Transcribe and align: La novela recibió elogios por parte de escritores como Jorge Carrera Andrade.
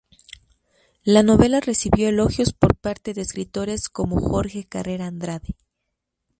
La 1.03 1.21
novela 1.21 1.59
recibió 1.59 2.09
elogios 2.09 2.53
por 2.53 2.73
parte 2.75 3.13
de 3.13 3.21
escritores 3.21 3.87
como 3.87 4.19
Jorge 4.19 4.63
Carrera 4.67 5.05
Andrade. 5.05 5.55